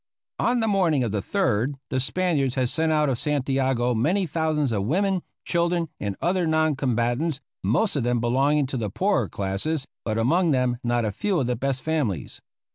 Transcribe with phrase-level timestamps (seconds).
[0.39, 4.71] On the morning of the 3rd the Spaniards had sent out of Santiago many thousands
[4.71, 9.85] of women, children, and other non combatants, most of them belonging to the poorer classes,
[10.03, 12.41] but among them not a few of the best families.